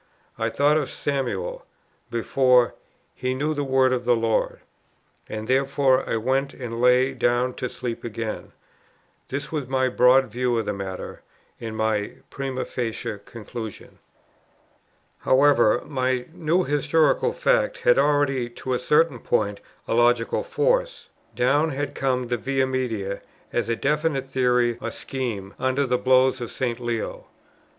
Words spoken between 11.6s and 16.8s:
my primâ facie conclusion. However, my new